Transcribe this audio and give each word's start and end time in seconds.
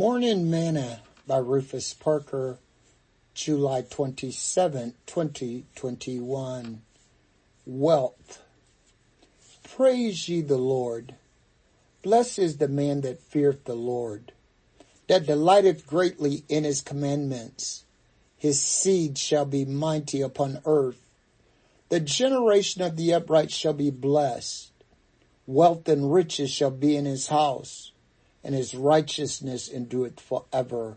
Morning 0.00 0.48
Manna 0.50 1.02
by 1.26 1.36
Rufus 1.36 1.92
Parker, 1.92 2.58
July 3.34 3.82
27, 3.82 4.94
2021. 5.04 6.80
Wealth. 7.66 8.42
Praise 9.62 10.26
ye 10.26 10.40
the 10.40 10.56
Lord. 10.56 11.16
Blessed 12.00 12.38
is 12.38 12.56
the 12.56 12.66
man 12.66 13.02
that 13.02 13.20
feareth 13.20 13.64
the 13.66 13.74
Lord, 13.74 14.32
that 15.06 15.26
delighteth 15.26 15.86
greatly 15.86 16.44
in 16.48 16.64
his 16.64 16.80
commandments. 16.80 17.84
His 18.38 18.62
seed 18.62 19.18
shall 19.18 19.44
be 19.44 19.66
mighty 19.66 20.22
upon 20.22 20.62
earth. 20.64 21.06
The 21.90 22.00
generation 22.00 22.80
of 22.80 22.96
the 22.96 23.12
upright 23.12 23.50
shall 23.50 23.74
be 23.74 23.90
blessed. 23.90 24.72
Wealth 25.46 25.86
and 25.90 26.10
riches 26.10 26.50
shall 26.50 26.70
be 26.70 26.96
in 26.96 27.04
his 27.04 27.26
house 27.26 27.92
and 28.42 28.54
his 28.54 28.74
righteousness 28.74 29.68
endureth 29.68 30.20
forever. 30.20 30.96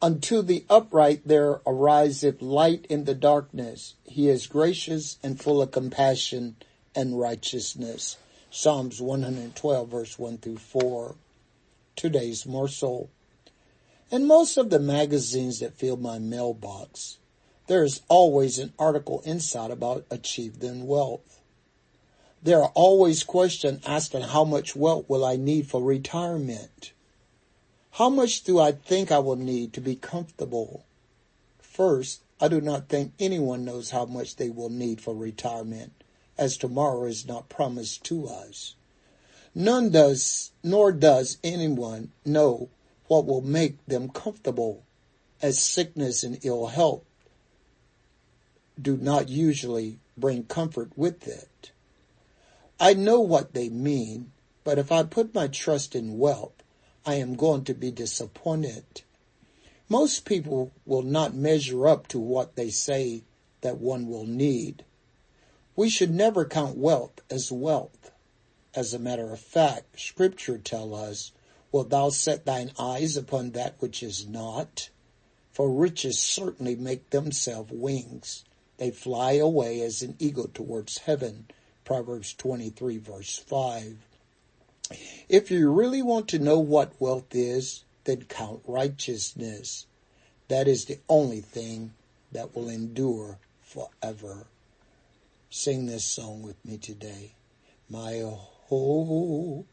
Unto 0.00 0.42
the 0.42 0.64
upright 0.68 1.22
there 1.26 1.60
ariseth 1.66 2.42
light 2.42 2.86
in 2.90 3.04
the 3.04 3.14
darkness. 3.14 3.94
He 4.04 4.28
is 4.28 4.46
gracious 4.46 5.18
and 5.22 5.40
full 5.40 5.62
of 5.62 5.70
compassion 5.70 6.56
and 6.94 7.18
righteousness. 7.18 8.16
Psalms 8.50 9.00
112 9.00 9.88
verse 9.88 10.18
1 10.18 10.38
through 10.38 10.58
4. 10.58 11.14
Today's 11.94 12.46
morsel. 12.46 13.10
In 14.10 14.26
most 14.26 14.56
of 14.56 14.70
the 14.70 14.78
magazines 14.78 15.60
that 15.60 15.78
fill 15.78 15.96
my 15.96 16.18
mailbox, 16.18 17.18
there 17.66 17.82
is 17.82 18.02
always 18.08 18.58
an 18.58 18.72
article 18.78 19.22
inside 19.24 19.70
about 19.70 20.04
achieving 20.10 20.86
wealth. 20.86 21.40
There 22.42 22.62
are 22.62 22.72
always 22.74 23.24
questions 23.24 23.82
asking 23.86 24.22
how 24.22 24.44
much 24.44 24.76
wealth 24.76 25.08
will 25.08 25.24
I 25.24 25.36
need 25.36 25.66
for 25.66 25.82
retirement? 25.82 26.92
How 27.92 28.10
much 28.10 28.44
do 28.44 28.60
I 28.60 28.72
think 28.72 29.10
I 29.10 29.18
will 29.18 29.36
need 29.36 29.72
to 29.72 29.80
be 29.80 29.96
comfortable? 29.96 30.84
First, 31.60 32.20
I 32.40 32.48
do 32.48 32.60
not 32.60 32.88
think 32.88 33.12
anyone 33.18 33.64
knows 33.64 33.90
how 33.90 34.04
much 34.04 34.36
they 34.36 34.50
will 34.50 34.68
need 34.68 35.00
for 35.00 35.14
retirement, 35.14 35.92
as 36.36 36.56
tomorrow 36.56 37.06
is 37.06 37.26
not 37.26 37.48
promised 37.48 38.04
to 38.04 38.28
us. 38.28 38.74
None 39.54 39.90
does, 39.90 40.52
nor 40.62 40.92
does 40.92 41.38
anyone 41.42 42.12
know 42.24 42.68
what 43.08 43.24
will 43.24 43.40
make 43.40 43.84
them 43.86 44.10
comfortable, 44.10 44.82
as 45.40 45.58
sickness 45.58 46.22
and 46.22 46.38
ill 46.44 46.66
health 46.66 47.04
do 48.80 48.96
not 48.96 49.28
usually 49.28 49.98
bring 50.16 50.44
comfort 50.44 50.90
with 50.96 51.26
it. 51.26 51.70
I 52.78 52.92
know 52.92 53.20
what 53.20 53.54
they 53.54 53.70
mean, 53.70 54.32
but 54.62 54.78
if 54.78 54.92
I 54.92 55.02
put 55.02 55.34
my 55.34 55.48
trust 55.48 55.94
in 55.94 56.18
wealth, 56.18 56.62
I 57.06 57.14
am 57.14 57.34
going 57.34 57.64
to 57.64 57.74
be 57.74 57.90
disappointed. 57.90 59.02
Most 59.88 60.26
people 60.26 60.72
will 60.84 61.02
not 61.02 61.34
measure 61.34 61.88
up 61.88 62.06
to 62.08 62.18
what 62.18 62.54
they 62.54 62.68
say 62.68 63.22
that 63.62 63.78
one 63.78 64.08
will 64.08 64.26
need. 64.26 64.84
We 65.74 65.88
should 65.88 66.12
never 66.12 66.44
count 66.44 66.76
wealth 66.76 67.20
as 67.30 67.50
wealth. 67.50 68.10
As 68.74 68.92
a 68.92 68.98
matter 68.98 69.32
of 69.32 69.40
fact, 69.40 69.98
scripture 69.98 70.58
tell 70.58 70.94
us, 70.94 71.32
wilt 71.72 71.88
thou 71.88 72.10
set 72.10 72.44
thine 72.44 72.72
eyes 72.78 73.16
upon 73.16 73.52
that 73.52 73.76
which 73.78 74.02
is 74.02 74.26
not? 74.26 74.90
For 75.50 75.70
riches 75.70 76.18
certainly 76.18 76.76
make 76.76 77.08
themselves 77.08 77.72
wings. 77.72 78.44
They 78.76 78.90
fly 78.90 79.32
away 79.34 79.80
as 79.80 80.02
an 80.02 80.16
eagle 80.18 80.48
towards 80.48 80.98
heaven. 80.98 81.46
Proverbs 81.86 82.34
23 82.34 82.98
verse 82.98 83.38
5. 83.38 83.96
If 85.28 85.50
you 85.50 85.70
really 85.70 86.02
want 86.02 86.28
to 86.28 86.38
know 86.40 86.58
what 86.58 87.00
wealth 87.00 87.32
is, 87.34 87.84
then 88.04 88.24
count 88.24 88.60
righteousness. 88.66 89.86
That 90.48 90.66
is 90.66 90.84
the 90.84 90.98
only 91.08 91.40
thing 91.40 91.92
that 92.32 92.54
will 92.54 92.68
endure 92.68 93.38
forever. 93.62 94.46
Sing 95.48 95.86
this 95.86 96.04
song 96.04 96.42
with 96.42 96.62
me 96.64 96.76
today. 96.76 97.34
My 97.88 98.20
hope 98.24 99.68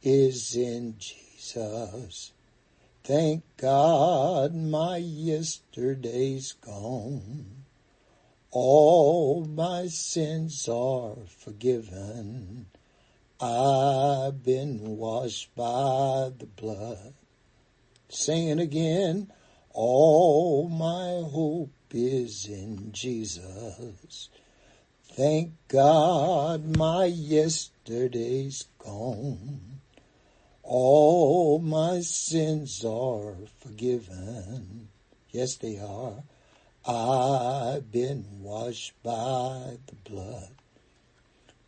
is 0.00 0.54
in 0.54 0.94
Jesus. 0.96 2.32
Thank 3.02 3.42
God 3.56 4.54
my 4.54 4.98
yesterday's 4.98 6.52
gone. 6.52 7.61
All 8.54 9.46
my 9.46 9.86
sins 9.86 10.68
are 10.68 11.16
forgiven. 11.26 12.66
I've 13.40 14.44
been 14.44 14.98
washed 14.98 15.54
by 15.56 16.32
the 16.38 16.46
blood. 16.54 17.14
It 18.10 18.58
again. 18.58 19.32
All 19.72 20.68
my 20.68 21.26
hope 21.30 21.72
is 21.92 22.44
in 22.44 22.92
Jesus. 22.92 24.28
Thank 25.04 25.52
God 25.68 26.76
my 26.76 27.06
yesterday's 27.06 28.66
gone. 28.78 29.80
All 30.62 31.58
my 31.58 32.00
sins 32.00 32.84
are 32.84 33.36
forgiven. 33.60 34.88
Yes, 35.30 35.56
they 35.56 35.78
are. 35.78 36.22
I've 36.84 37.92
been 37.92 38.24
washed 38.40 38.92
by 39.04 39.78
the 39.86 39.94
blood. 40.10 40.48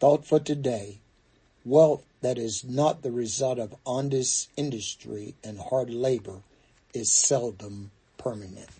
Thought 0.00 0.24
for 0.24 0.40
today. 0.40 1.00
Wealth 1.66 2.04
that 2.22 2.38
is 2.38 2.64
not 2.64 3.02
the 3.02 3.12
result 3.12 3.58
of 3.58 3.76
honest 3.84 4.48
industry 4.56 5.34
and 5.44 5.58
hard 5.58 5.90
labor 5.90 6.40
is 6.94 7.10
seldom 7.10 7.90
permanent. 8.16 8.70